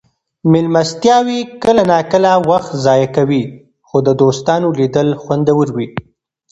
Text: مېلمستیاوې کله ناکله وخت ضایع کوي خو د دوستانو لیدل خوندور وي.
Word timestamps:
مېلمستیاوې 0.51 1.39
کله 1.63 1.83
ناکله 1.91 2.31
وخت 2.49 2.71
ضایع 2.85 3.07
کوي 3.17 3.43
خو 3.87 3.97
د 4.07 4.09
دوستانو 4.21 4.67
لیدل 4.79 5.07
خوندور 5.21 5.67
وي. 5.75 5.87